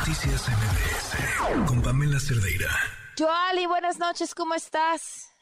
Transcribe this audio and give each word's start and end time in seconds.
Noticias 0.00 0.48
MBS 0.48 1.68
con 1.68 1.82
Pamela 1.82 2.18
Cerdeira. 2.18 2.70
Joali, 3.18 3.66
buenas 3.66 3.98
noches, 3.98 4.34
¿cómo 4.34 4.54
estás? 4.54 5.36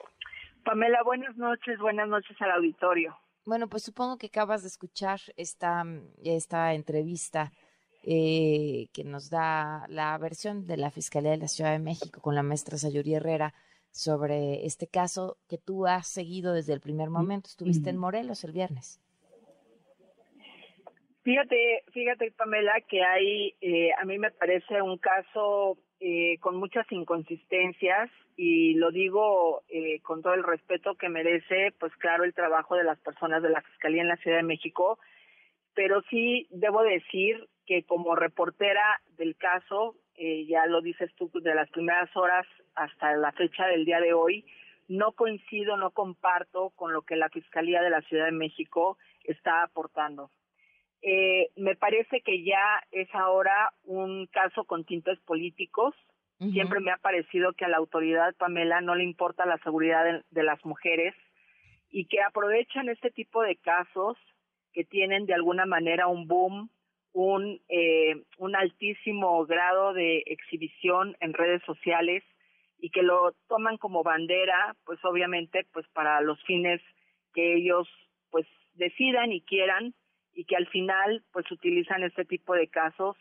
Pamela, 0.65 0.99
buenas 1.05 1.37
noches, 1.37 1.79
buenas 1.79 2.09
noches 2.09 2.37
al 2.41 2.51
auditorio. 2.51 3.17
Bueno, 3.47 3.69
pues 3.69 3.85
supongo 3.85 4.19
que 4.19 4.27
acabas 4.27 4.63
de 4.63 4.69
escuchar 4.69 5.21
esta, 5.37 5.85
esta 6.25 6.75
entrevista 6.75 7.53
eh, 8.03 8.89
que 8.93 9.05
nos 9.05 9.31
da 9.31 9.87
la 9.89 10.19
versión 10.19 10.67
de 10.67 10.77
la 10.77 10.91
Fiscalía 10.91 11.31
de 11.31 11.37
la 11.37 11.49
Ciudad 11.49 11.71
de 11.71 11.79
México 11.79 12.21
con 12.21 12.35
la 12.35 12.43
maestra 12.43 12.79
Sayuri 12.79 13.15
Herrera 13.15 13.55
sobre 13.93 14.67
este 14.67 14.89
caso 14.89 15.39
que 15.47 15.59
tú 15.59 15.87
has 15.87 16.09
seguido 16.09 16.53
desde 16.53 16.73
el 16.73 16.81
primer 16.81 17.11
momento. 17.11 17.49
Estuviste 17.49 17.91
en 17.91 17.97
Morelos 17.97 18.43
el 18.43 18.51
viernes. 18.51 19.01
Fíjate, 21.29 21.85
fíjate 21.93 22.31
Pamela, 22.31 22.81
que 22.89 23.05
hay, 23.05 23.55
eh, 23.61 23.91
a 24.01 24.07
mí 24.07 24.19
me 24.19 24.31
parece 24.31 24.81
un 24.81 24.97
caso 24.97 25.77
eh, 26.01 26.39
con 26.41 26.57
muchas 26.57 26.91
inconsistencias 26.91 28.09
y 28.35 28.77
lo 28.77 28.91
digo 28.91 29.63
eh, 29.69 30.01
con 30.01 30.23
todo 30.23 30.33
el 30.33 30.43
respeto 30.43 30.95
que 30.95 31.11
merece, 31.11 31.75
pues 31.79 31.95
claro, 31.97 32.25
el 32.25 32.33
trabajo 32.33 32.77
de 32.77 32.85
las 32.85 32.99
personas 33.01 33.43
de 33.43 33.51
la 33.51 33.61
Fiscalía 33.61 34.01
en 34.01 34.09
la 34.09 34.17
Ciudad 34.17 34.39
de 34.39 34.43
México, 34.43 34.99
pero 35.75 36.01
sí 36.09 36.47
debo 36.49 36.83
decir 36.83 37.47
que 37.67 37.83
como 37.83 38.17
reportera 38.17 38.99
del 39.19 39.37
caso, 39.37 39.97
ya 40.17 40.65
lo 40.65 40.81
dices 40.81 41.15
tú, 41.15 41.31
de 41.35 41.55
las 41.55 41.69
primeras 41.69 42.09
horas 42.17 42.47
hasta 42.75 43.15
la 43.17 43.33
fecha 43.33 43.67
del 43.67 43.85
día 43.85 44.01
de 44.01 44.15
hoy, 44.15 44.47
no 44.89 45.13
coincido, 45.13 45.77
no 45.77 45.91
comparto 45.91 46.71
con 46.71 46.95
lo 46.95 47.03
que 47.03 47.17
la 47.17 47.29
Fiscalía 47.29 47.83
de 47.83 47.91
la 47.91 48.01
Ciudad 48.01 48.25
de 48.25 48.33
México 48.33 48.97
está 49.25 49.63
aportando. 49.63 50.31
Eh, 51.03 51.51
me 51.57 51.77
parece 51.77 52.23
que 52.23 52.43
ya 52.43 52.83
es 52.91 53.09
ahora 53.15 53.73
un 53.85 54.27
caso 54.27 54.65
con 54.65 54.85
tintes 54.85 55.19
políticos. 55.21 55.95
Siempre 56.53 56.79
me 56.79 56.93
ha 56.93 56.99
parecido 56.99 57.53
que 57.53 57.65
a 57.65 57.69
la 57.69 57.79
autoridad, 57.79 58.33
Pamela, 58.37 58.81
no 58.81 58.95
le 58.95 59.03
importa 59.03 59.45
la 59.45 59.59
seguridad 59.59 60.23
de, 60.31 60.43
las 60.45 60.65
mujeres 60.65 61.13
y 61.91 62.05
que 62.07 62.23
aprovechan 62.23 62.89
este 62.89 63.11
tipo 63.11 63.43
de 63.43 63.57
casos 63.57 64.17
que 64.73 64.85
tienen 64.85 65.27
de 65.27 65.35
alguna 65.35 65.67
manera 65.67 66.07
un 66.07 66.29
boom, 66.29 66.71
un, 67.13 67.61
eh, 67.69 68.23
un 68.37 68.55
altísimo 68.55 69.45
grado 69.47 69.93
de 69.95 70.23
exhibición 70.27 71.17
en 71.19 71.33
redes 71.33 71.61
sociales 71.65 72.23
y 72.79 72.91
que 72.91 73.03
lo 73.03 73.33
toman 73.49 73.77
como 73.77 74.05
bandera, 74.05 74.77
pues 74.85 75.05
obviamente, 75.05 75.67
pues 75.73 75.89
para 75.89 76.21
los 76.21 76.41
fines 76.45 76.81
que 77.35 77.57
ellos 77.57 77.89
pues 78.31 78.47
decidan 78.75 79.33
y 79.33 79.41
quieran 79.41 79.93
y 80.33 80.45
que 80.45 80.57
al 80.57 80.67
final 80.69 81.23
pues 81.33 81.51
utilizan 81.51 82.03
este 82.03 82.25
tipo 82.25 82.55
de 82.55 82.69
casos 82.69 83.17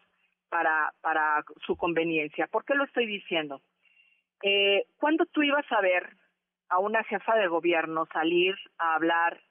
para, 0.50 0.94
para 1.02 1.44
su 1.66 1.76
conveniencia. 1.76 2.48
¿Por 2.48 2.66
qué 2.66 2.76
lo 2.76 2.86
estoy 2.86 3.06
diciendo? 3.06 3.62
Eh, 4.44 4.86
¿Cuándo 4.98 5.26
tú 5.26 5.44
ibas 5.44 5.66
a 5.72 5.82
ver 5.82 6.10
a 6.70 6.80
una 6.80 7.04
jefa 7.04 7.36
de 7.36 7.48
gobierno 7.48 8.08
salir 8.14 8.56
a 8.78 8.96
hablar 8.96 9.42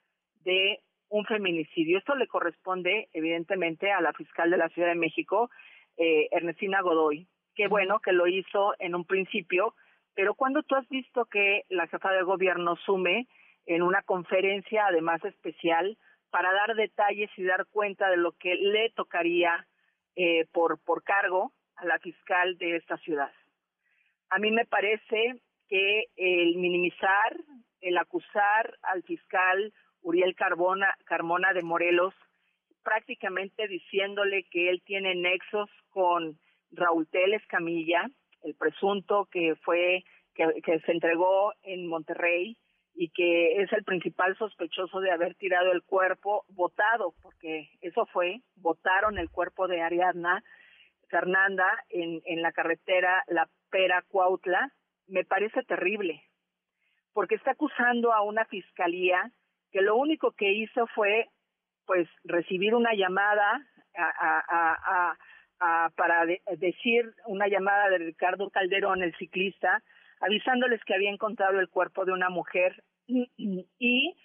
de 0.43 0.79
un 1.09 1.25
feminicidio? 1.25 1.97
Esto 1.97 2.15
le 2.15 2.27
corresponde 2.27 3.09
evidentemente 3.13 3.91
a 3.91 4.01
la 4.01 4.13
fiscal 4.13 4.49
de 4.49 4.57
la 4.57 4.69
Ciudad 4.69 4.89
de 4.89 4.95
México, 4.95 5.49
eh, 5.97 6.27
Ernestina 6.31 6.81
Godoy. 6.81 7.27
Qué 7.55 7.67
bueno 7.67 7.99
que 7.99 8.11
lo 8.11 8.27
hizo 8.27 8.75
en 8.79 8.95
un 8.95 9.05
principio, 9.05 9.73
pero 10.13 10.35
cuando 10.35 10.63
tú 10.63 10.75
has 10.75 10.87
visto 10.89 11.25
que 11.25 11.63
la 11.69 11.87
jefa 11.87 12.11
de 12.11 12.23
gobierno 12.23 12.75
sume 12.77 13.27
en 13.65 13.81
una 13.81 14.01
conferencia, 14.03 14.87
además 14.87 15.23
especial, 15.25 15.97
para 16.37 16.53
dar 16.53 16.75
detalles 16.75 17.31
y 17.35 17.43
dar 17.45 17.65
cuenta 17.65 18.11
de 18.11 18.17
lo 18.17 18.33
que 18.33 18.53
le 18.53 18.91
tocaría 18.91 19.65
eh, 20.15 20.45
por, 20.51 20.79
por 20.83 21.01
cargo 21.01 21.51
a 21.77 21.85
la 21.87 21.97
fiscal 21.97 22.59
de 22.59 22.75
esta 22.75 22.95
ciudad. 22.97 23.31
A 24.29 24.37
mí 24.37 24.51
me 24.51 24.65
parece 24.65 25.41
que 25.67 26.03
el 26.15 26.57
minimizar, 26.57 27.37
el 27.81 27.97
acusar 27.97 28.77
al 28.83 29.01
fiscal 29.01 29.73
Uriel 30.03 30.35
Carmona 30.35 31.53
de 31.55 31.63
Morelos, 31.63 32.13
prácticamente 32.83 33.67
diciéndole 33.67 34.43
que 34.51 34.69
él 34.69 34.83
tiene 34.85 35.15
nexos 35.15 35.71
con 35.89 36.37
Raúl 36.69 37.07
Teles 37.07 37.41
Camilla, 37.47 38.05
el 38.43 38.53
presunto 38.53 39.27
que 39.31 39.55
fue 39.55 40.03
que 40.35 40.79
se 40.85 40.91
entregó 40.91 41.55
en 41.63 41.87
Monterrey, 41.87 42.57
y 42.99 43.09
que 43.09 43.61
es 43.61 43.71
el 43.73 43.83
principal 43.83 44.35
sospechoso 44.37 44.99
de 44.99 45.11
haber 45.11 45.35
tirado 45.35 45.71
el 45.71 45.83
cuerpo 45.83 46.45
votado, 46.49 47.13
porque 47.21 47.69
eso 47.81 48.07
fue, 48.07 48.41
votaron 48.55 49.19
el 49.19 49.29
cuerpo 49.29 49.67
de 49.67 49.83
Ariadna 49.83 50.43
Fernanda 51.07 51.67
en, 51.89 52.21
en 52.25 52.41
la 52.41 52.51
carretera 52.51 53.23
La 53.27 53.47
Pera 53.69 54.03
Cuautla, 54.07 54.71
me 55.05 55.23
parece 55.23 55.61
terrible, 55.63 56.23
porque 57.13 57.35
está 57.35 57.51
acusando 57.51 58.13
a 58.13 58.23
una 58.23 58.45
fiscalía 58.45 59.31
que 59.71 59.81
lo 59.81 59.95
único 59.95 60.31
que 60.31 60.51
hizo 60.53 60.87
fue 60.87 61.29
pues 61.85 62.09
recibir 62.23 62.73
una 62.73 62.95
llamada 62.95 63.61
a, 63.95 65.15
a, 65.59 65.89
para 65.95 66.25
decir 66.25 67.13
una 67.27 67.47
llamada 67.47 67.89
de 67.89 67.99
Ricardo 67.99 68.49
Calderón, 68.49 69.03
el 69.03 69.15
ciclista, 69.17 69.83
avisándoles 70.19 70.83
que 70.83 70.93
había 70.93 71.09
encontrado 71.09 71.59
el 71.59 71.69
cuerpo 71.69 72.05
de 72.05 72.11
una 72.11 72.29
mujer 72.29 72.83
y, 73.07 74.15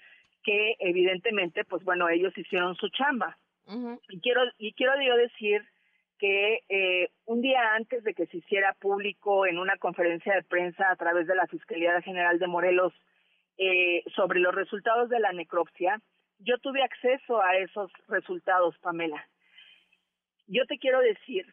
que 0.43 0.75
evidentemente, 0.81 1.65
pues 1.65 1.85
bueno, 1.85 2.09
ellos 2.09 2.37
hicieron 2.37 2.75
su 2.77 2.89
chamba. 2.89 3.39
Y 4.09 4.21
quiero 4.21 4.43
y 4.59 4.73
quiero 4.73 4.93
yo 5.01 5.17
decir 5.17 5.63
que 6.19 6.61
eh, 6.69 7.11
un 7.27 7.43
día 7.43 7.75
antes 7.75 8.05
de 8.05 8.15
que 8.15 8.27
se 8.27 8.39
hiciera 8.39 8.75
público 8.75 9.47
en 9.47 9.59
una 9.59 9.77
conferencia 9.77 10.35
de 10.35 10.43
prensa 10.43 10.91
a 10.91 10.97
través 10.97 11.27
de 11.27 11.35
la 11.35 11.47
Fiscalía 11.47 12.01
General 12.03 12.39
de 12.39 12.47
Morelos 12.47 12.93
eh, 13.59 14.03
sobre 14.15 14.41
los 14.41 14.55
resultados 14.55 15.09
de 15.09 15.21
la 15.21 15.33
necropsia, 15.33 16.01
yo 16.39 16.59
tuve 16.59 16.83
acceso 16.83 17.43
a 17.43 17.57
esos 17.57 17.91
resultados, 18.09 18.77
Pamela. 18.79 19.27
Yo 20.47 20.67
te 20.67 20.79
quiero 20.79 21.01
decir 21.01 21.47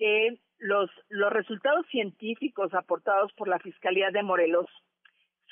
que 0.00 0.40
los, 0.58 0.90
los 1.10 1.30
resultados 1.30 1.86
científicos 1.90 2.72
aportados 2.72 3.30
por 3.34 3.48
la 3.48 3.58
Fiscalía 3.58 4.10
de 4.10 4.22
Morelos 4.22 4.66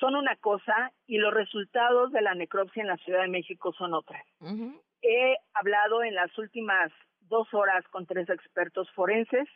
son 0.00 0.14
una 0.14 0.36
cosa 0.36 0.90
y 1.06 1.18
los 1.18 1.34
resultados 1.34 2.12
de 2.12 2.22
la 2.22 2.34
necropsia 2.34 2.80
en 2.80 2.88
la 2.88 2.96
Ciudad 2.96 3.20
de 3.20 3.28
México 3.28 3.74
son 3.74 3.92
otra. 3.92 4.24
He 5.02 5.36
hablado 5.52 6.02
en 6.02 6.14
las 6.14 6.36
últimas 6.38 6.90
dos 7.20 7.52
horas 7.52 7.86
con 7.88 8.06
tres 8.06 8.30
expertos 8.30 8.90
forenses 8.92 9.46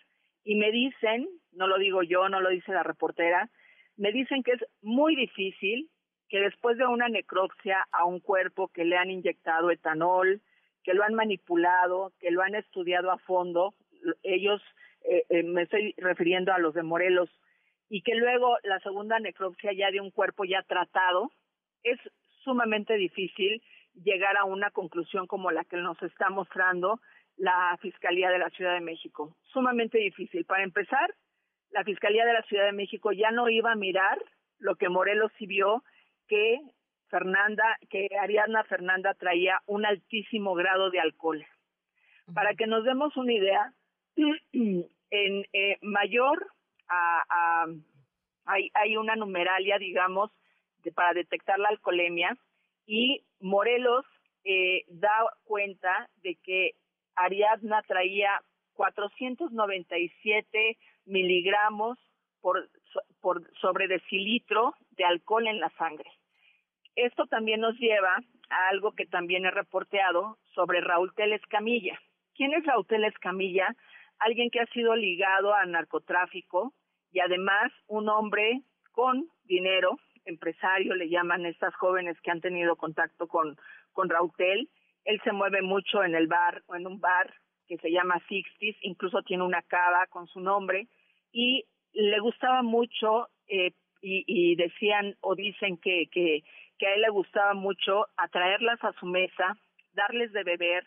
y 0.44 0.56
me 0.56 0.70
dicen, 0.70 1.26
no 1.52 1.66
lo 1.68 1.78
digo 1.78 2.02
yo, 2.02 2.28
no 2.28 2.42
lo 2.42 2.50
dice 2.50 2.72
la 2.72 2.82
reportera, 2.82 3.48
me 3.96 4.12
dicen 4.12 4.42
que 4.42 4.52
es 4.52 4.64
muy 4.82 5.16
difícil 5.16 5.88
que 6.28 6.40
después 6.40 6.76
de 6.76 6.86
una 6.86 7.08
necropsia 7.08 7.86
a 7.92 8.04
un 8.04 8.20
cuerpo 8.20 8.68
que 8.68 8.84
le 8.84 8.98
han 8.98 9.10
inyectado 9.10 9.70
etanol, 9.70 10.42
que 10.84 10.92
lo 10.92 11.02
han 11.02 11.14
manipulado, 11.14 12.12
que 12.20 12.30
lo 12.30 12.42
han 12.42 12.56
estudiado 12.56 13.10
a 13.10 13.18
fondo, 13.18 13.74
ellos, 14.22 14.62
eh, 15.04 15.24
eh, 15.28 15.42
me 15.42 15.62
estoy 15.62 15.94
refiriendo 15.98 16.52
a 16.52 16.58
los 16.58 16.74
de 16.74 16.82
Morelos, 16.82 17.30
y 17.88 18.02
que 18.02 18.14
luego 18.14 18.56
la 18.62 18.80
segunda 18.80 19.18
necropsia 19.18 19.72
ya 19.72 19.90
de 19.90 20.00
un 20.00 20.10
cuerpo 20.10 20.44
ya 20.44 20.62
tratado, 20.62 21.30
es 21.82 21.98
sumamente 22.42 22.94
difícil 22.94 23.62
llegar 23.94 24.36
a 24.36 24.44
una 24.44 24.70
conclusión 24.70 25.26
como 25.26 25.50
la 25.50 25.64
que 25.64 25.76
nos 25.76 26.02
está 26.02 26.30
mostrando 26.30 27.00
la 27.36 27.76
Fiscalía 27.80 28.30
de 28.30 28.38
la 28.38 28.50
Ciudad 28.50 28.74
de 28.74 28.80
México. 28.80 29.36
Sumamente 29.52 29.98
difícil. 29.98 30.44
Para 30.44 30.62
empezar, 30.62 31.14
la 31.70 31.84
Fiscalía 31.84 32.24
de 32.24 32.32
la 32.32 32.42
Ciudad 32.42 32.66
de 32.66 32.72
México 32.72 33.12
ya 33.12 33.30
no 33.30 33.48
iba 33.48 33.72
a 33.72 33.76
mirar 33.76 34.18
lo 34.58 34.76
que 34.76 34.88
Morelos 34.88 35.32
sí 35.38 35.46
vio, 35.46 35.82
que 36.28 36.60
Fernanda, 37.08 37.76
que 37.90 38.08
Ariadna 38.18 38.64
Fernanda 38.64 39.14
traía 39.14 39.60
un 39.66 39.84
altísimo 39.84 40.54
grado 40.54 40.90
de 40.90 41.00
alcohol. 41.00 41.44
Para 42.32 42.54
que 42.54 42.66
nos 42.66 42.84
demos 42.84 43.16
una 43.16 43.32
idea, 43.32 43.72
en 44.52 45.44
eh, 45.52 45.78
mayor 45.82 46.46
a, 46.88 47.66
hay, 48.44 48.70
hay 48.74 48.96
una 48.96 49.16
numeralia, 49.16 49.78
digamos, 49.78 50.30
para 50.94 51.14
detectar 51.14 51.58
la 51.58 51.68
alcoholemia 51.68 52.36
y 52.86 53.24
Morelos 53.40 54.04
eh, 54.44 54.84
da 54.88 55.12
cuenta 55.44 56.08
de 56.16 56.36
que 56.42 56.72
Ariadna 57.14 57.82
traía 57.82 58.40
497 58.74 60.78
miligramos 61.04 61.98
por, 62.40 62.68
por 63.20 63.48
sobre 63.60 63.86
decilitro 63.86 64.74
de 64.90 65.04
alcohol 65.04 65.46
en 65.46 65.60
la 65.60 65.70
sangre. 65.78 66.10
Esto 66.96 67.26
también 67.26 67.60
nos 67.60 67.78
lleva 67.78 68.16
a 68.50 68.68
algo 68.68 68.92
que 68.92 69.06
también 69.06 69.46
he 69.46 69.50
reporteado 69.50 70.38
sobre 70.54 70.80
Raúl 70.80 71.14
Teles 71.14 71.42
Camilla. 71.46 71.98
¿Quién 72.34 72.52
es 72.54 72.64
Raúl 72.66 72.86
Teles 72.86 73.16
Camilla? 73.18 73.74
Alguien 74.24 74.50
que 74.50 74.60
ha 74.60 74.66
sido 74.66 74.94
ligado 74.94 75.54
al 75.54 75.72
narcotráfico, 75.72 76.72
y 77.10 77.20
además 77.20 77.72
un 77.88 78.08
hombre 78.08 78.62
con 78.92 79.28
dinero, 79.44 79.98
empresario, 80.24 80.94
le 80.94 81.08
llaman 81.08 81.46
estas 81.46 81.74
jóvenes 81.74 82.20
que 82.20 82.30
han 82.30 82.40
tenido 82.40 82.76
contacto 82.76 83.26
con, 83.26 83.56
con 83.92 84.08
Rautel. 84.08 84.68
Él 85.04 85.20
se 85.24 85.32
mueve 85.32 85.62
mucho 85.62 86.04
en 86.04 86.14
el 86.14 86.28
bar 86.28 86.62
o 86.66 86.76
en 86.76 86.86
un 86.86 87.00
bar 87.00 87.34
que 87.66 87.78
se 87.78 87.90
llama 87.90 88.22
Sixties, 88.28 88.76
incluso 88.82 89.22
tiene 89.22 89.42
una 89.42 89.62
cava 89.62 90.06
con 90.06 90.26
su 90.28 90.40
nombre, 90.40 90.88
y 91.32 91.64
le 91.92 92.20
gustaba 92.20 92.62
mucho, 92.62 93.28
eh, 93.48 93.72
y, 94.00 94.56
decían 94.56 95.16
o 95.20 95.34
dicen 95.34 95.78
que, 95.78 96.08
que, 96.10 96.42
que 96.78 96.86
a 96.86 96.94
él 96.94 97.02
le 97.02 97.10
gustaba 97.10 97.54
mucho 97.54 98.06
atraerlas 98.16 98.82
a 98.84 98.92
su 98.94 99.06
mesa, 99.06 99.56
darles 99.92 100.32
de 100.32 100.42
beber 100.42 100.84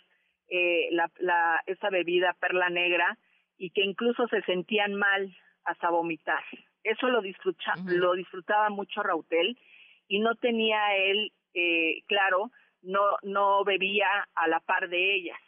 eh, 0.50 0.90
la, 0.92 1.10
la, 1.20 1.62
esa 1.66 1.90
bebida 1.90 2.36
perla 2.40 2.70
negra 2.70 3.18
y 3.57 3.72
que 3.72 3.84
incluso 3.84 4.28
se 4.28 4.42
sentían 4.44 4.96
mal 4.96 5.36
hasta 5.63 5.90
vomitar. 5.90 6.44
Eso 6.84 7.07
lo, 7.07 7.22
disfruta, 7.22 7.74
lo 7.86 8.13
disfrutaba 8.13 8.69
mucho 8.69 9.02
Rautel 9.02 9.57
y 10.07 10.19
no 10.19 10.36
tenía 10.36 10.96
él, 10.96 11.34
eh, 11.54 12.04
claro, 12.07 12.52
no, 12.81 13.02
no 13.24 13.63
bebía 13.63 14.07
a 14.36 14.48
la 14.48 14.60
par 14.60 14.90
de 14.90 15.16
ellas. 15.16 15.40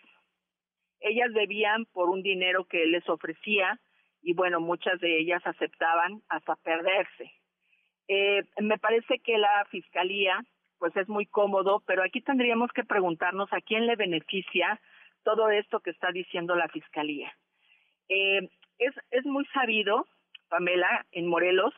Ellas 1.00 1.32
bebían 1.32 1.86
por 1.86 2.10
un 2.10 2.24
dinero 2.24 2.66
que 2.66 2.84
él 2.84 2.92
les 2.92 3.08
ofrecía 3.08 3.80
y 4.24 4.34
bueno, 4.34 4.60
muchas 4.60 5.00
de 5.00 5.20
ellas 5.20 5.46
aceptaban 5.46 6.22
hasta 6.28 6.56
perderse. 6.56 7.32
Eh, 8.08 8.42
me 8.60 8.78
parece 8.80 9.20
que 9.20 9.38
la 9.38 9.66
fiscalía, 9.70 10.44
pues 10.80 10.96
es 10.98 11.08
muy 11.08 11.26
cómodo, 11.26 11.84
pero 11.86 12.04
aquí 12.04 12.22
tendríamos 12.22 12.72
que 12.72 12.84
preguntarnos 12.84 13.52
a 13.54 13.62
quién 13.62 13.86
le 13.86 13.96
beneficia 13.96 14.80
todo 15.24 15.50
esto 15.50 15.82
que 15.82 15.92
está 15.92 16.12
diciendo 16.12 16.56
la 16.56 16.68
fiscalía. 16.70 17.32
Eh, 18.10 18.50
es, 18.80 19.26
muy 19.26 19.46
sabido, 19.48 20.08
Pamela, 20.50 21.06
en 21.12 21.28
Morelos, 21.28 21.74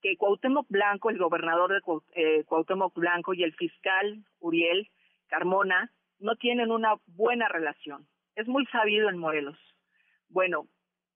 que 0.00 0.16
Cuauhtémoc 0.16 0.66
Blanco, 0.68 1.10
el 1.10 1.18
gobernador 1.18 1.72
de 1.72 1.80
eh, 2.14 2.44
Cuauhtémoc 2.44 2.94
Blanco 2.94 3.34
y 3.34 3.42
el 3.42 3.54
fiscal 3.54 4.24
Uriel 4.40 4.88
Carmona 5.28 5.90
no 6.18 6.36
tienen 6.36 6.70
una 6.70 6.94
buena 7.06 7.48
relación. 7.48 8.06
Es 8.36 8.46
muy 8.46 8.66
sabido 8.66 9.08
en 9.08 9.18
Morelos. 9.18 9.58
Bueno, 10.28 10.66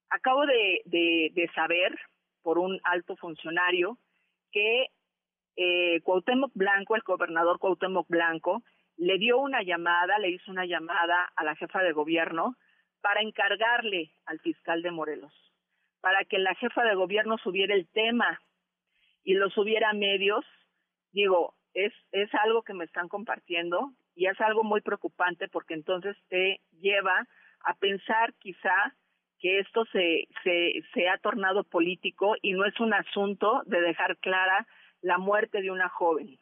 acabo 0.08 0.46
de, 0.46 0.82
de, 0.84 1.50
saber 1.54 1.96
por 2.42 2.58
un 2.58 2.80
alto 2.84 3.16
funcionario 3.16 3.98
que 4.50 4.86
eh, 5.56 6.00
Cuauhtémoc 6.02 6.52
Blanco, 6.54 6.96
el 6.96 7.02
gobernador 7.02 7.58
Cuauhtémoc 7.58 8.08
Blanco, 8.08 8.62
le 8.96 9.18
dio 9.18 9.38
una 9.38 9.62
llamada, 9.62 10.18
le 10.18 10.30
hizo 10.30 10.50
una 10.50 10.66
llamada 10.66 11.30
a 11.36 11.44
la 11.44 11.54
jefa 11.54 11.82
de 11.82 11.92
gobierno 11.92 12.56
para 13.00 13.20
encargarle 13.20 14.12
al 14.26 14.40
fiscal 14.40 14.82
de 14.82 14.90
Morelos, 14.90 15.32
para 16.00 16.24
que 16.24 16.38
la 16.38 16.54
jefa 16.54 16.84
de 16.84 16.94
gobierno 16.94 17.38
subiera 17.38 17.74
el 17.74 17.88
tema 17.88 18.40
y 19.24 19.34
lo 19.34 19.50
subiera 19.50 19.90
a 19.90 19.94
medios. 19.94 20.44
Digo, 21.12 21.54
es, 21.74 21.92
es 22.12 22.32
algo 22.34 22.62
que 22.62 22.74
me 22.74 22.84
están 22.84 23.08
compartiendo 23.08 23.92
y 24.14 24.26
es 24.26 24.40
algo 24.40 24.64
muy 24.64 24.80
preocupante 24.80 25.48
porque 25.48 25.74
entonces 25.74 26.16
te 26.28 26.60
lleva 26.80 27.26
a 27.64 27.74
pensar 27.74 28.34
quizá 28.34 28.94
que 29.38 29.58
esto 29.58 29.84
se, 29.86 30.28
se, 30.44 30.82
se 30.92 31.08
ha 31.08 31.18
tornado 31.18 31.64
político 31.64 32.36
y 32.42 32.52
no 32.52 32.66
es 32.66 32.78
un 32.78 32.92
asunto 32.92 33.62
de 33.66 33.80
dejar 33.80 34.18
clara 34.18 34.66
la 35.00 35.16
muerte 35.16 35.62
de 35.62 35.70
una 35.70 35.88
joven, 35.88 36.38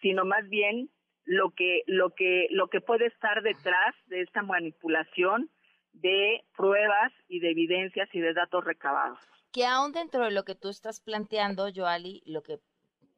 sino 0.00 0.24
más 0.24 0.48
bien 0.48 0.88
lo 1.24 1.50
que, 1.50 1.82
lo 1.86 2.10
que, 2.10 2.46
lo 2.50 2.68
que 2.68 2.80
puede 2.80 3.06
estar 3.06 3.42
detrás 3.42 3.94
de 4.06 4.22
esta 4.22 4.42
manipulación 4.42 5.50
de 5.92 6.44
pruebas 6.56 7.12
y 7.28 7.40
de 7.40 7.50
evidencias 7.50 8.08
y 8.12 8.20
de 8.20 8.34
datos 8.34 8.64
recabados. 8.64 9.18
Que 9.52 9.64
aún 9.64 9.92
dentro 9.92 10.24
de 10.24 10.32
lo 10.32 10.44
que 10.44 10.54
tú 10.54 10.68
estás 10.68 11.00
planteando, 11.00 11.68
Joali, 11.74 12.22
lo 12.26 12.42
que 12.42 12.58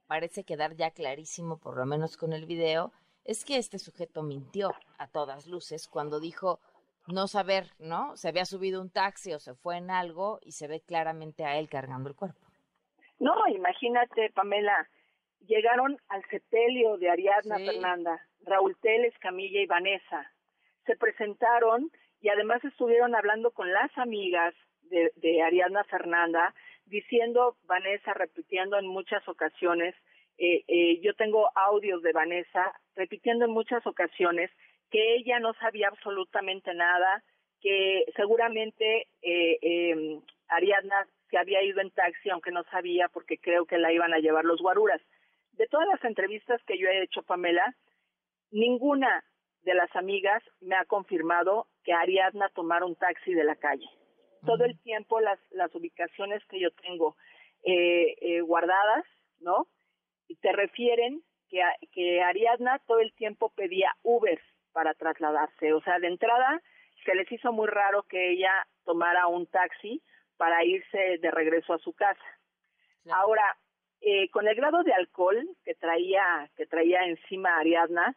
parece 0.06 0.44
quedar 0.44 0.76
ya 0.76 0.90
clarísimo, 0.90 1.58
por 1.58 1.76
lo 1.76 1.86
menos 1.86 2.16
con 2.16 2.32
el 2.32 2.46
video, 2.46 2.92
es 3.24 3.44
que 3.44 3.56
este 3.56 3.78
sujeto 3.78 4.22
mintió 4.22 4.72
a 4.98 5.08
todas 5.08 5.46
luces 5.46 5.88
cuando 5.88 6.20
dijo 6.20 6.60
no 7.08 7.26
saber, 7.28 7.68
¿no? 7.78 8.16
Se 8.16 8.28
había 8.28 8.44
subido 8.44 8.80
un 8.80 8.90
taxi 8.90 9.32
o 9.32 9.38
se 9.38 9.54
fue 9.54 9.78
en 9.78 9.90
algo 9.90 10.38
y 10.42 10.52
se 10.52 10.68
ve 10.68 10.80
claramente 10.80 11.44
a 11.44 11.58
él 11.58 11.68
cargando 11.68 12.08
el 12.08 12.16
cuerpo. 12.16 12.40
No, 13.18 13.34
imagínate, 13.48 14.30
Pamela, 14.34 14.88
llegaron 15.46 15.98
al 16.08 16.24
sepelio 16.28 16.96
de 16.98 17.10
Ariadna 17.10 17.58
Fernanda, 17.58 18.20
Raúl 18.42 18.76
Teles, 18.80 19.16
Camilla 19.18 19.60
y 19.60 19.66
Vanessa. 19.66 20.32
Se 20.84 20.96
presentaron 20.96 21.90
y 22.20 22.28
además 22.28 22.64
estuvieron 22.64 23.14
hablando 23.14 23.50
con 23.50 23.72
las 23.72 23.96
amigas 23.98 24.54
de, 24.82 25.12
de 25.16 25.42
Ariadna 25.42 25.84
Fernanda, 25.84 26.54
diciendo, 26.86 27.56
Vanessa 27.64 28.14
repitiendo 28.14 28.78
en 28.78 28.86
muchas 28.86 29.26
ocasiones, 29.28 29.94
eh, 30.38 30.64
eh, 30.68 31.00
yo 31.00 31.14
tengo 31.14 31.50
audios 31.54 32.02
de 32.02 32.12
Vanessa 32.12 32.72
repitiendo 32.94 33.46
en 33.46 33.50
muchas 33.52 33.86
ocasiones 33.86 34.50
que 34.90 35.16
ella 35.16 35.40
no 35.40 35.54
sabía 35.54 35.88
absolutamente 35.88 36.72
nada, 36.74 37.22
que 37.60 38.04
seguramente 38.14 39.08
eh, 39.22 39.58
eh, 39.62 40.20
Ariadna 40.48 41.06
se 41.30 41.38
había 41.38 41.62
ido 41.62 41.80
en 41.80 41.90
taxi, 41.90 42.30
aunque 42.30 42.52
no 42.52 42.62
sabía 42.70 43.08
porque 43.08 43.38
creo 43.38 43.66
que 43.66 43.78
la 43.78 43.92
iban 43.92 44.14
a 44.14 44.18
llevar 44.18 44.44
los 44.44 44.60
guaruras. 44.60 45.00
De 45.56 45.66
todas 45.66 45.86
las 45.88 46.04
entrevistas 46.04 46.62
que 46.66 46.78
yo 46.78 46.88
he 46.88 47.02
hecho, 47.02 47.22
Pamela, 47.22 47.74
ninguna 48.50 49.24
de 49.62 49.74
las 49.74 49.94
amigas 49.96 50.42
me 50.60 50.76
ha 50.76 50.84
confirmado 50.84 51.66
que 51.82 51.92
Ariadna 51.92 52.48
tomara 52.50 52.84
un 52.84 52.94
taxi 52.94 53.34
de 53.34 53.44
la 53.44 53.56
calle. 53.56 53.88
Todo 54.44 54.64
el 54.64 54.78
tiempo 54.80 55.20
las, 55.20 55.40
las 55.50 55.74
ubicaciones 55.74 56.44
que 56.46 56.60
yo 56.60 56.70
tengo 56.82 57.16
eh, 57.64 58.14
eh, 58.20 58.40
guardadas, 58.42 59.04
¿no? 59.40 59.66
Te 60.40 60.52
refieren 60.52 61.22
que, 61.48 61.62
que 61.90 62.22
Ariadna 62.22 62.78
todo 62.86 63.00
el 63.00 63.12
tiempo 63.14 63.50
pedía 63.50 63.92
Uber 64.02 64.40
para 64.72 64.94
trasladarse. 64.94 65.72
O 65.72 65.80
sea, 65.82 65.98
de 65.98 66.08
entrada 66.08 66.62
se 67.04 67.14
les 67.14 67.30
hizo 67.32 67.52
muy 67.52 67.66
raro 67.66 68.02
que 68.02 68.32
ella 68.32 68.66
tomara 68.84 69.26
un 69.26 69.46
taxi 69.46 70.02
para 70.36 70.64
irse 70.64 71.18
de 71.18 71.30
regreso 71.30 71.72
a 71.72 71.78
su 71.78 71.92
casa. 71.92 72.24
Ahora, 73.10 73.56
eh, 74.08 74.28
con 74.30 74.46
el 74.46 74.54
grado 74.54 74.84
de 74.84 74.92
alcohol 74.92 75.48
que 75.64 75.74
traía 75.74 76.48
que 76.56 76.64
traía 76.64 77.04
encima 77.06 77.58
Ariadna, 77.58 78.16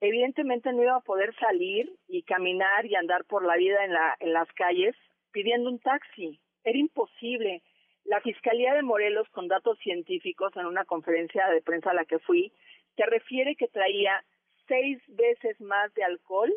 evidentemente 0.00 0.72
no 0.72 0.82
iba 0.82 0.96
a 0.96 1.02
poder 1.02 1.32
salir 1.36 1.88
y 2.08 2.24
caminar 2.24 2.84
y 2.84 2.96
andar 2.96 3.24
por 3.26 3.44
la 3.44 3.56
vida 3.56 3.84
en, 3.84 3.92
la, 3.92 4.16
en 4.18 4.32
las 4.32 4.50
calles 4.54 4.96
pidiendo 5.30 5.70
un 5.70 5.78
taxi. 5.78 6.40
Era 6.64 6.76
imposible. 6.76 7.62
La 8.04 8.20
Fiscalía 8.22 8.74
de 8.74 8.82
Morelos, 8.82 9.28
con 9.28 9.46
datos 9.46 9.78
científicos, 9.78 10.52
en 10.56 10.66
una 10.66 10.84
conferencia 10.84 11.46
de 11.46 11.62
prensa 11.62 11.90
a 11.90 11.94
la 11.94 12.06
que 12.06 12.18
fui, 12.18 12.52
te 12.96 13.06
refiere 13.06 13.54
que 13.54 13.68
traía 13.68 14.24
seis 14.66 15.00
veces 15.06 15.60
más 15.60 15.94
de 15.94 16.02
alcohol 16.02 16.52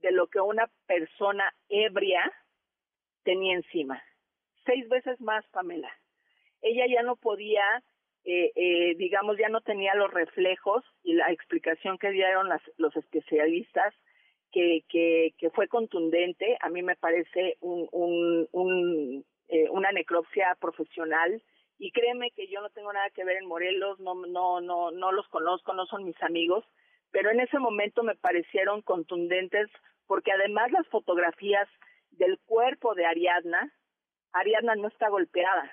de 0.00 0.12
lo 0.12 0.26
que 0.26 0.40
una 0.40 0.68
persona 0.86 1.54
ebria 1.70 2.30
tenía 3.24 3.54
encima. 3.54 4.02
Seis 4.66 4.86
veces 4.90 5.18
más, 5.22 5.46
Pamela. 5.48 5.90
Ella 6.60 6.84
ya 6.86 7.02
no 7.02 7.16
podía, 7.16 7.62
eh, 8.24 8.52
eh, 8.54 8.94
digamos, 8.96 9.38
ya 9.38 9.48
no 9.48 9.60
tenía 9.60 9.94
los 9.94 10.12
reflejos 10.12 10.84
y 11.02 11.14
la 11.14 11.30
explicación 11.32 11.98
que 11.98 12.10
dieron 12.10 12.48
las, 12.48 12.62
los 12.76 12.94
especialistas, 12.96 13.94
que, 14.52 14.84
que, 14.88 15.50
fue 15.50 15.68
contundente. 15.68 16.58
A 16.60 16.68
mí 16.70 16.82
me 16.82 16.96
parece 16.96 17.56
un, 17.60 17.88
un, 17.92 18.48
un 18.50 19.24
eh, 19.52 19.68
una 19.70 19.90
necropsia 19.90 20.56
profesional 20.60 21.42
y 21.76 21.90
créeme 21.90 22.30
que 22.30 22.46
yo 22.46 22.60
no 22.60 22.70
tengo 22.70 22.92
nada 22.92 23.10
que 23.10 23.24
ver 23.24 23.36
en 23.38 23.48
Morelos, 23.48 23.98
no, 23.98 24.14
no, 24.14 24.60
no, 24.60 24.92
no 24.92 25.10
los 25.10 25.26
conozco, 25.26 25.74
no 25.74 25.86
son 25.86 26.04
mis 26.04 26.22
amigos, 26.22 26.64
pero 27.10 27.30
en 27.30 27.40
ese 27.40 27.58
momento 27.58 28.04
me 28.04 28.14
parecieron 28.14 28.80
contundentes 28.82 29.68
porque 30.06 30.30
además 30.30 30.70
las 30.70 30.86
fotografías 30.86 31.68
del 32.12 32.38
cuerpo 32.46 32.94
de 32.94 33.06
Ariadna, 33.06 33.72
Ariadna 34.32 34.76
no 34.76 34.86
está 34.86 35.08
golpeada. 35.08 35.72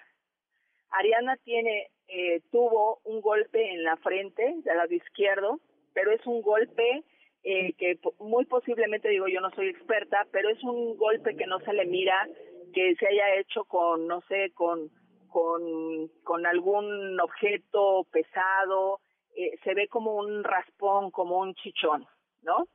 Ariadna 0.89 1.37
tiene, 1.37 1.91
eh, 2.07 2.41
tuvo 2.51 2.99
un 3.03 3.21
golpe 3.21 3.71
en 3.71 3.83
la 3.83 3.97
frente 3.97 4.55
del 4.63 4.77
lado 4.77 4.93
izquierdo, 4.93 5.59
pero 5.93 6.11
es 6.11 6.25
un 6.25 6.41
golpe 6.41 7.03
eh, 7.43 7.73
que 7.73 7.99
muy 8.19 8.45
posiblemente, 8.45 9.09
digo 9.09 9.27
yo 9.27 9.41
no 9.41 9.51
soy 9.51 9.69
experta, 9.69 10.27
pero 10.31 10.49
es 10.49 10.61
un 10.63 10.97
golpe 10.97 11.35
que 11.35 11.47
no 11.47 11.59
se 11.59 11.73
le 11.73 11.85
mira 11.85 12.27
que 12.73 12.95
se 12.95 13.07
haya 13.07 13.35
hecho 13.35 13.63
con, 13.65 14.07
no 14.07 14.21
sé, 14.27 14.51
con, 14.53 14.89
con, 15.29 16.09
con 16.23 16.45
algún 16.45 17.19
objeto 17.19 18.05
pesado, 18.11 18.99
eh, 19.35 19.57
se 19.63 19.73
ve 19.73 19.87
como 19.87 20.15
un 20.15 20.43
raspón, 20.43 21.11
como 21.11 21.39
un 21.39 21.53
chichón, 21.55 22.05
¿no? 22.43 22.67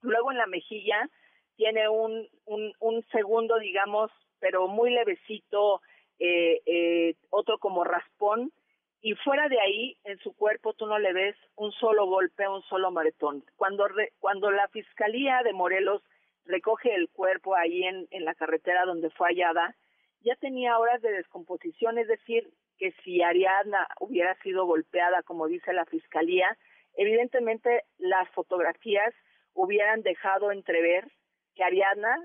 Luego 0.00 0.32
en 0.32 0.38
la 0.38 0.46
mejilla 0.46 1.08
tiene 1.56 1.88
un, 1.88 2.28
un, 2.46 2.72
un 2.80 3.02
segundo, 3.10 3.58
digamos, 3.58 4.10
pero 4.40 4.68
muy 4.68 4.90
levecito, 4.90 5.80
eh, 6.18 6.60
eh, 6.66 7.14
otro 7.30 7.58
como 7.58 7.84
raspón, 7.84 8.52
y 9.00 9.14
fuera 9.16 9.48
de 9.48 9.60
ahí, 9.60 9.98
en 10.04 10.18
su 10.20 10.34
cuerpo, 10.34 10.72
tú 10.72 10.86
no 10.86 10.98
le 10.98 11.12
ves 11.12 11.36
un 11.56 11.72
solo 11.72 12.06
golpe, 12.06 12.48
un 12.48 12.62
solo 12.62 12.90
maretón. 12.90 13.44
Cuando, 13.56 13.86
cuando 14.18 14.50
la 14.50 14.66
Fiscalía 14.68 15.42
de 15.44 15.52
Morelos 15.52 16.02
recoge 16.46 16.94
el 16.94 17.10
cuerpo 17.10 17.54
ahí 17.54 17.84
en, 17.84 18.08
en 18.10 18.24
la 18.24 18.34
carretera 18.34 18.86
donde 18.86 19.10
fue 19.10 19.28
hallada, 19.28 19.76
ya 20.20 20.36
tenía 20.36 20.78
horas 20.78 21.02
de 21.02 21.12
descomposición, 21.12 21.98
es 21.98 22.08
decir, 22.08 22.50
que 22.78 22.92
si 23.04 23.22
Ariadna 23.22 23.86
hubiera 24.00 24.34
sido 24.36 24.64
golpeada, 24.64 25.22
como 25.22 25.48
dice 25.48 25.72
la 25.74 25.84
fiscalía, 25.84 26.56
evidentemente 26.96 27.82
las 27.98 28.28
fotografías 28.30 29.14
hubieran 29.52 30.02
dejado 30.02 30.50
entrever 30.50 31.06
que 31.54 31.62
Ariadna 31.62 32.16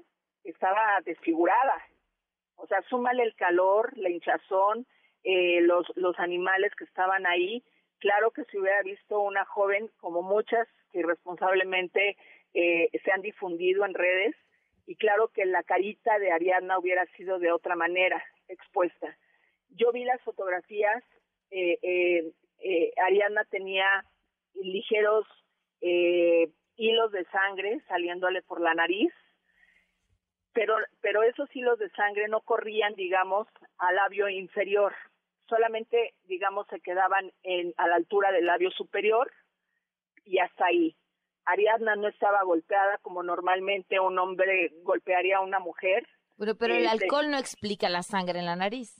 estaba 0.44 1.02
desfigurada. 1.06 1.76
O 2.60 2.68
sea, 2.68 2.82
súmale 2.90 3.24
el 3.24 3.36
calor, 3.36 3.98
la 3.98 4.10
hinchazón, 4.10 4.86
eh, 5.24 5.62
los, 5.62 5.86
los 5.96 6.18
animales 6.20 6.74
que 6.76 6.86
estaban 6.86 7.26
ahí. 7.26 7.64
Claro 8.00 8.32
que 8.32 8.46
si 8.46 8.58
hubiera 8.58 8.82
visto 8.84 9.20
una 9.20 9.46
joven, 9.46 9.90
como 10.00 10.22
muchas 10.22 10.68
que 10.92 11.00
irresponsablemente 11.00 12.18
eh, 12.54 12.90
se 13.04 13.12
han 13.12 13.22
difundido 13.22 13.86
en 13.86 13.94
redes, 13.94 14.36
y 14.90 14.96
claro 14.96 15.28
que 15.28 15.46
la 15.46 15.62
carita 15.64 16.18
de 16.18 16.32
Ariadna 16.32 16.80
hubiera 16.80 17.06
sido 17.18 17.38
de 17.38 17.52
otra 17.52 17.76
manera 17.76 18.24
expuesta. 18.48 19.16
Yo 19.70 19.92
vi 19.92 20.04
las 20.04 20.20
fotografías, 20.22 21.04
eh, 21.52 21.78
eh, 21.84 22.32
eh 22.60 22.94
Ariadna 22.98 23.46
tenía 23.46 24.04
ligeros 24.56 25.28
eh, 25.82 26.50
hilos 26.76 27.12
de 27.12 27.24
sangre 27.26 27.82
saliéndole 27.88 28.42
por 28.42 28.62
la 28.62 28.74
nariz, 28.74 29.14
pero, 30.54 30.76
pero 31.02 31.24
esos 31.24 31.54
hilos 31.56 31.80
de 31.80 31.90
sangre 31.92 32.28
no 32.28 32.42
corrían, 32.42 32.94
digamos, 32.96 33.48
al 33.78 33.96
labio 33.96 34.30
inferior, 34.30 34.94
solamente, 35.48 36.14
digamos, 36.26 36.68
se 36.68 36.80
quedaban 36.80 37.32
en, 37.44 37.74
a 37.78 37.88
la 37.88 37.96
altura 37.96 38.32
del 38.32 38.46
labio 38.46 38.72
superior 38.72 39.32
y 40.26 40.40
hasta 40.40 40.66
ahí. 40.66 40.96
Ariadna 41.46 41.96
no 41.96 42.08
estaba 42.08 42.44
golpeada 42.44 43.00
como 43.00 43.24
normalmente 43.24 44.00
un 44.00 44.20
hombre 44.20 44.72
golpearía 44.84 45.38
a 45.38 45.42
una 45.42 45.60
mujer. 45.60 46.08
Pero, 46.38 46.56
pero 46.56 46.76
el 46.76 46.86
este 46.86 47.06
alcohol 47.06 47.32
no 47.32 47.38
explica 47.38 47.90
la 47.90 48.04
sangre 48.04 48.40
en 48.40 48.46
la 48.46 48.56
nariz. 48.56 48.96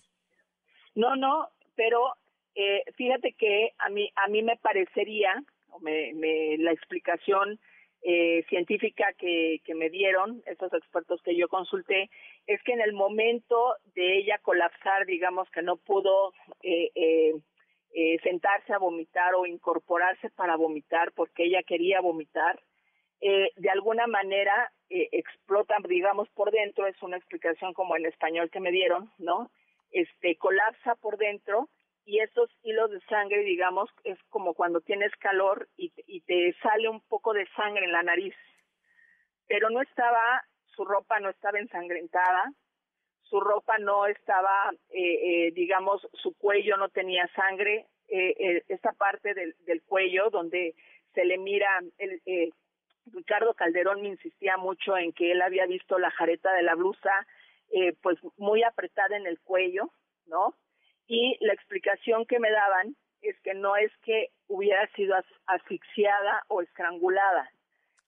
No, 0.96 1.16
no, 1.16 1.50
pero 1.76 2.16
eh, 2.56 2.84
fíjate 2.96 3.34
que 3.34 3.74
a 3.78 3.90
mí 3.90 4.12
a 4.16 4.28
mí 4.28 4.42
me 4.42 4.58
parecería, 4.58 5.44
me, 5.82 6.14
me, 6.16 6.58
la 6.58 6.72
explicación 6.72 7.60
eh, 8.02 8.44
científica 8.50 9.14
que, 9.18 9.62
que 9.66 9.76
me 9.76 9.90
dieron 9.90 10.42
esos 10.46 10.74
expertos 10.74 11.22
que 11.22 11.36
yo 11.36 11.48
consulté 11.50 12.10
es 12.48 12.62
que 12.64 12.74
en 12.74 12.82
el 12.82 12.94
momento 12.94 13.76
de 13.96 14.18
ella 14.18 14.38
colapsar, 14.40 15.06
digamos 15.06 15.50
que 15.52 15.62
no 15.62 15.78
pudo 15.78 16.34
eh, 16.64 16.92
eh, 16.96 17.34
eh, 17.94 18.20
sentarse 18.24 18.74
a 18.74 18.78
vomitar 18.78 19.36
o 19.36 19.46
incorporarse 19.46 20.30
para 20.30 20.56
vomitar 20.56 21.12
porque 21.14 21.46
ella 21.46 21.64
quería 21.64 22.02
vomitar, 22.02 22.60
eh, 23.22 23.52
de 23.58 23.70
alguna 23.70 24.08
manera 24.08 24.72
eh, 24.90 25.10
explota, 25.12 25.76
digamos, 25.88 26.30
por 26.30 26.52
dentro, 26.52 26.88
es 26.88 27.02
una 27.02 27.18
explicación 27.18 27.74
como 27.74 27.98
en 27.98 28.06
español 28.06 28.50
que 28.50 28.60
me 28.60 28.72
dieron, 28.72 29.12
¿no? 29.18 29.52
Este, 29.92 30.36
colapsa 30.38 30.96
por 30.96 31.18
dentro 31.18 31.68
y 32.10 32.22
estos 32.22 32.50
hilos 32.64 32.90
de 32.90 33.00
sangre, 33.02 33.44
digamos, 33.44 33.88
es 34.04 34.18
como 34.30 34.56
cuando 34.56 34.82
tienes 34.82 35.16
calor 35.18 35.70
y, 35.78 35.94
y 36.08 36.22
te 36.22 36.56
sale 36.64 36.90
un 36.90 37.02
poco 37.02 37.34
de 37.34 37.48
sangre 37.56 37.86
en 37.86 37.92
la 37.92 38.02
nariz. 38.02 38.34
Pero 39.48 39.70
no 39.70 39.80
estaba, 39.80 40.44
su 40.76 40.86
ropa 40.86 41.20
no 41.20 41.30
estaba 41.30 41.60
ensangrentada, 41.60 42.52
su 43.22 43.40
ropa 43.40 43.78
no 43.78 44.08
estaba, 44.08 44.72
eh, 44.90 45.50
eh, 45.50 45.52
digamos, 45.52 46.02
su 46.14 46.36
cuello 46.36 46.78
no 46.78 46.90
tenía 46.90 47.28
sangre, 47.36 47.86
eh, 48.08 48.34
eh, 48.40 48.64
esta 48.70 48.92
parte 48.94 49.36
del, 49.36 49.54
del, 49.68 49.84
cuello 49.84 50.32
donde 50.32 50.74
se 51.14 51.26
le 51.26 51.38
mira, 51.38 51.70
el, 52.00 52.24
eh, 52.26 52.50
Ricardo 53.14 53.54
Calderón 53.54 54.02
me 54.02 54.08
insistía 54.08 54.58
mucho 54.58 54.98
en 54.98 55.14
que 55.14 55.32
él 55.32 55.44
había 55.44 55.68
visto 55.68 56.00
la 56.00 56.10
jareta 56.10 56.52
de 56.54 56.64
la 56.64 56.74
blusa, 56.74 57.12
eh, 57.72 57.94
pues 58.02 58.18
muy 58.38 58.64
apretada 58.64 59.16
en 59.16 59.28
el 59.28 59.40
cuello, 59.42 59.92
¿no? 60.26 60.56
Y 61.10 61.38
la 61.42 61.54
explicación 61.54 62.26
que 62.28 62.40
me 62.40 62.52
daban 62.52 62.96
es 63.22 63.36
que 63.42 63.56
no 63.56 63.76
es 63.76 63.92
que 64.04 64.30
hubiera 64.48 64.88
sido 64.94 65.16
as 65.16 65.26
asfixiada 65.48 66.44
o 66.48 66.62
estrangulada, 66.62 67.52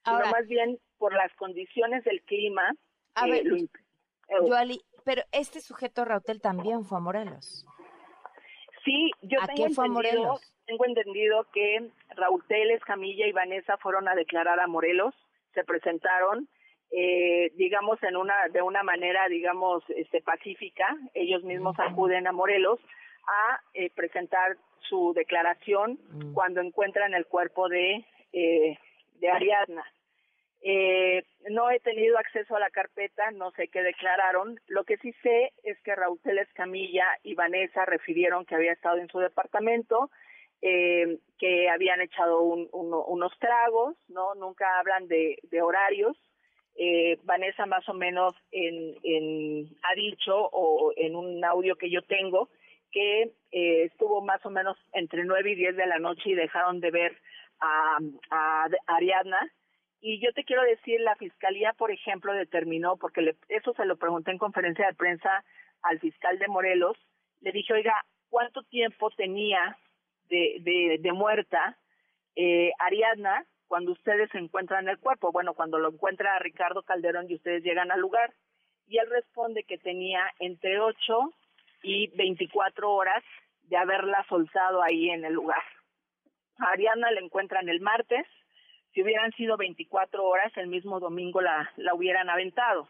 Ahora, 0.03 0.25
sino 0.25 0.38
más 0.38 0.48
bien 0.48 0.79
por 1.00 1.13
las 1.13 1.34
condiciones 1.34 2.03
del 2.03 2.22
clima. 2.22 2.74
A 3.15 3.25
ver, 3.25 3.43
lo, 3.43 3.58
Joali, 4.39 4.79
pero 5.03 5.24
este 5.31 5.62
sujeto 5.62 6.05
Rautel 6.05 6.39
también 6.41 6.86
fue 6.86 7.00
a 7.00 7.01
Morelos. 7.01 7.65
Sí, 8.86 9.12
yo 9.24 9.41
¿A 9.41 9.48
tengo 9.48 9.67
qué 9.67 9.74
fue 9.74 9.86
a 9.86 9.89
Morelos? 9.89 10.53
tengo 10.65 10.86
entendido 10.86 11.46
que 11.51 11.89
Rautel, 12.15 12.72
Escamilla 12.72 13.25
y 13.27 13.31
Vanessa 13.31 13.77
fueron 13.77 14.08
a 14.08 14.15
declarar 14.15 14.60
a 14.60 14.67
Morelos, 14.67 15.13
se 15.53 15.63
presentaron, 15.63 16.48
eh, 16.91 17.51
digamos, 17.55 18.01
en 18.03 18.17
una, 18.17 18.48
de 18.51 18.62
una 18.62 18.83
manera, 18.83 19.27
digamos, 19.27 19.83
este, 19.89 20.21
pacífica, 20.21 20.86
ellos 21.13 21.43
mismos 21.43 21.79
acuden 21.79 22.27
a 22.27 22.31
Morelos 22.31 22.79
a 23.27 23.62
eh, 23.74 23.89
presentar 23.95 24.57
su 24.89 25.13
declaración 25.13 26.00
mm. 26.10 26.33
cuando 26.33 26.62
encuentran 26.62 27.13
el 27.13 27.25
cuerpo 27.25 27.69
de, 27.69 28.05
eh, 28.33 28.77
de 29.19 29.29
Ariadna. 29.29 29.86
Eh, 30.63 31.24
no 31.50 31.71
he 31.71 31.79
tenido 31.79 32.19
acceso 32.19 32.55
a 32.55 32.60
la 32.60 32.69
carpeta, 32.69 33.31
no 33.31 33.51
sé 33.51 33.67
qué 33.69 33.81
declararon. 33.81 34.60
Lo 34.67 34.83
que 34.83 34.98
sí 34.98 35.12
sé 35.24 35.53
es 35.63 35.79
que 35.81 35.95
Raúl 35.95 36.19
Escamilla 36.24 37.05
y 37.24 37.33
Vanessa 37.33 37.86
refirieron 37.86 38.45
que 38.45 38.55
había 38.55 38.74
estado 38.74 38.98
en 38.98 39.07
su 39.07 39.19
departamento, 39.19 40.12
eh, 40.62 41.17
que 41.39 41.67
habían 41.69 42.01
echado 42.01 42.41
un, 42.41 42.69
uno, 42.74 43.03
unos 43.05 43.31
tragos, 43.39 43.95
¿no? 44.07 44.36
Nunca 44.36 44.79
hablan 44.79 45.07
de, 45.07 45.39
de 45.43 45.62
horarios. 45.62 46.15
Eh, 46.75 47.18
Vanessa 47.24 47.66
más 47.66 47.88
o 47.90 47.94
menos 47.94 48.34
en, 48.51 48.96
en, 49.04 49.78
ha 49.84 49.96
dicho, 49.96 50.36
o 50.36 50.94
en 50.96 51.16
un 51.16 51.44
audio 51.44 51.75
que 51.75 51.90
yo 51.90 52.01
tengo, 52.04 52.50
que 52.92 53.32
eh, 53.51 53.84
estuvo 53.84 54.22
más 54.22 54.46
o 54.46 54.50
menos 54.50 54.78
entre 54.94 55.24
nueve 55.24 55.51
y 55.51 55.56
diez 55.56 55.75
de 55.75 55.86
la 55.86 56.00
noche 56.00 56.30
y 56.30 56.36
dejaron 56.36 56.80
de 56.80 56.92
ver 56.92 57.18
a, 57.60 57.98
a 58.30 58.68
Ariadna. 58.88 59.40
Y 60.01 60.20
yo 60.20 60.34
te 60.34 60.44
quiero 60.44 60.63
decir, 60.63 61.00
la 61.01 61.16
fiscalía, 61.16 61.74
por 61.74 61.92
ejemplo, 61.92 62.34
determinó, 62.34 62.98
porque 62.98 63.22
le, 63.22 63.36
eso 63.50 63.74
se 63.74 63.86
lo 63.86 63.98
pregunté 63.98 64.32
en 64.32 64.40
conferencia 64.40 64.88
de 64.88 64.96
prensa 64.96 65.44
al 65.84 66.00
fiscal 66.00 66.40
de 66.40 66.48
Morelos, 66.48 66.98
le 67.42 67.51
dije, 67.51 67.74
oiga, 67.74 67.94
¿cuánto 68.30 68.63
tiempo 68.63 69.12
tenía 69.12 69.78
de, 70.30 70.58
de, 70.62 70.98
de 71.00 71.12
muerta 71.12 71.78
eh, 72.36 72.72
Ariadna 72.80 73.46
cuando 73.72 73.94
ustedes 73.94 74.30
encuentran 74.36 74.90
el 74.90 75.00
cuerpo? 75.00 75.32
Bueno, 75.32 75.54
cuando 75.54 75.80
lo 75.80 75.94
encuentra 75.94 76.38
Ricardo 76.40 76.84
Calderón 76.84 77.28
y 77.30 77.36
ustedes 77.36 77.63
llegan 77.63 77.90
al 77.90 78.01
lugar. 78.01 78.34
Y 78.86 78.98
él 78.98 79.10
responde 79.10 79.63
que 79.63 79.78
tenía 79.78 80.30
entre 80.40 80.82
8 80.82 80.98
y 81.84 82.08
24 82.18 82.92
horas 82.92 83.24
de 83.70 83.78
haberla 83.78 84.25
soltado 84.28 84.84
ahí 84.84 85.10
en 85.10 85.24
el 85.24 85.32
lugar. 85.32 85.63
A 86.58 86.72
Ariadna 86.74 87.12
la 87.12 87.22
encuentran 87.22 87.70
el 87.70 87.80
martes, 87.80 88.28
si 88.94 89.04
hubieran 89.04 89.32
sido 89.38 89.56
24 89.56 90.22
horas, 90.22 90.51
el 90.58 90.68
mismo 90.68 91.00
domingo 91.00 91.40
la, 91.40 91.72
la 91.78 91.94
hubieran 91.94 92.30
aventado, 92.30 92.90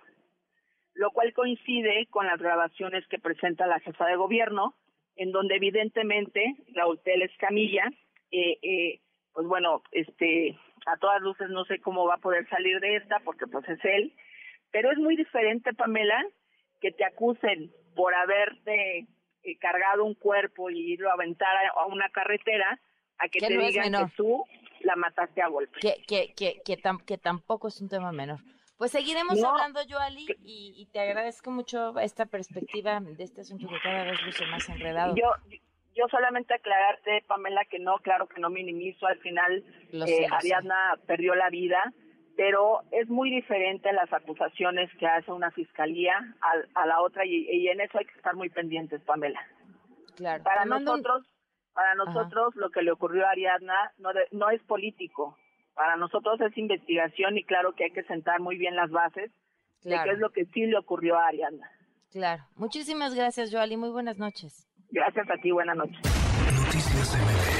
lo 0.96 1.12
cual 1.12 1.32
coincide 1.34 2.08
con 2.10 2.26
las 2.26 2.40
grabaciones 2.40 3.06
que 3.06 3.20
presenta 3.20 3.68
la 3.68 3.80
jefa 3.82 4.08
de 4.08 4.16
gobierno, 4.16 4.74
en 5.16 5.32
donde 5.32 5.58
evidentemente 5.58 6.56
Raúl 6.74 7.00
Teles 7.04 7.38
Camilla, 7.38 7.88
eh, 8.32 8.58
eh, 8.64 9.00
pues 9.34 9.48
bueno, 9.48 9.84
este, 9.92 10.58
a 10.86 10.98
todas 10.98 11.22
luces 11.22 11.50
no 11.50 11.66
sé 11.66 11.80
cómo 11.80 12.06
va 12.06 12.16
a 12.16 12.22
poder 12.22 12.48
salir 12.50 12.80
de 12.80 12.98
esta, 12.98 13.20
porque 13.20 13.48
pues 13.48 13.68
es 13.70 13.80
él, 13.84 14.14
pero 14.72 14.92
es 14.92 14.98
muy 14.98 15.16
diferente, 15.16 15.74
Pamela, 15.74 16.24
que 16.80 16.92
te 16.92 17.06
acusen 17.06 17.72
por 17.96 18.14
haberte 18.14 19.08
eh, 19.44 19.58
cargado 19.60 20.06
un 20.06 20.16
cuerpo 20.16 20.70
y 20.70 20.94
irlo 20.94 21.10
a 21.10 21.14
aventar 21.14 21.56
a, 21.56 21.82
a 21.82 21.86
una 21.86 22.10
carretera, 22.10 22.80
a 23.18 23.28
que 23.28 23.40
te 23.40 23.54
no 23.54 23.62
digan 23.62 23.92
que 23.92 24.14
tú 24.16 24.44
la 24.82 24.96
mataste 24.96 25.42
a 25.42 25.48
golpe. 25.48 25.80
Que, 25.80 26.04
que, 26.08 26.34
que, 26.34 26.62
que, 26.64 26.78
tam, 26.78 27.00
que 27.06 27.18
tampoco 27.18 27.68
es 27.68 27.80
un 27.82 27.90
tema 27.90 28.12
menor. 28.12 28.40
Pues 28.78 28.92
seguiremos 28.92 29.40
no, 29.40 29.50
hablando, 29.50 29.80
Joali, 29.88 30.26
y, 30.44 30.74
y, 30.76 30.88
te 30.88 31.00
agradezco 31.00 31.52
mucho 31.52 32.00
esta 32.00 32.26
perspectiva 32.26 33.00
de 33.00 33.24
este 33.24 33.42
asunto 33.42 33.68
que 33.68 33.80
cada 33.80 34.06
vez 34.06 34.20
luce 34.24 34.44
más 34.48 34.68
enredado. 34.70 35.14
Yo, 35.16 35.32
yo 35.96 36.08
solamente 36.10 36.54
aclararte, 36.54 37.24
Pamela, 37.28 37.66
que 37.66 37.80
no, 37.80 37.98
claro 38.00 38.28
que 38.28 38.40
no 38.40 38.50
minimizo, 38.50 39.06
al 39.08 39.20
final 39.20 39.64
eh, 39.92 40.28
Ariadna 40.32 40.98
perdió 41.06 41.36
la 41.36 41.50
vida, 41.50 41.94
pero 42.38 42.82
es 42.92 43.10
muy 43.10 43.30
diferente 43.30 43.92
las 43.92 44.12
acusaciones 44.12 44.90
que 44.98 45.08
hace 45.08 45.32
una 45.32 45.52
fiscalía 45.52 46.16
a, 46.42 46.82
a 46.82 46.86
la 46.86 47.02
otra 47.02 47.26
y, 47.26 47.48
y, 47.50 47.68
en 47.68 47.82
eso 47.82 47.98
hay 47.98 48.06
que 48.06 48.16
estar 48.16 48.36
muy 48.36 48.50
pendientes, 48.50 49.02
Pamela. 49.02 49.42
Claro. 50.16 50.44
Para 50.44 50.66
nosotros, 50.66 51.26
para 51.74 51.96
nosotros 51.96 52.50
Ajá. 52.52 52.60
lo 52.60 52.70
que 52.70 52.82
le 52.82 52.92
ocurrió 52.92 53.26
a 53.26 53.32
Ariadna 53.32 53.92
no, 53.98 54.14
de, 54.14 54.28
no 54.32 54.50
es 54.50 54.62
político. 54.64 55.38
Para 55.74 55.96
nosotros 55.96 56.40
es 56.42 56.58
investigación 56.58 57.38
y 57.38 57.44
claro 57.44 57.74
que 57.74 57.86
hay 57.86 57.92
que 57.92 58.04
sentar 58.04 58.40
muy 58.40 58.58
bien 58.58 58.76
las 58.76 58.92
bases 58.92 59.32
claro. 59.82 60.04
de 60.04 60.04
qué 60.04 60.14
es 60.16 60.20
lo 60.20 60.30
que 60.32 60.46
sí 60.46 60.66
le 60.66 60.78
ocurrió 60.78 61.18
a 61.18 61.28
Ariadna. 61.28 61.70
Claro. 62.12 62.44
Muchísimas 62.56 63.16
gracias, 63.16 63.52
Joali. 63.52 63.78
Muy 63.78 63.90
buenas 63.90 64.18
noches. 64.18 64.68
Gracias 64.92 65.30
a 65.30 65.38
ti. 65.38 65.52
Buenas 65.52 65.78
noches. 65.78 65.98
Noticias 66.04 67.16
MBS 67.16 67.51